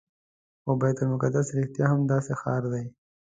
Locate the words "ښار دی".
2.41-2.85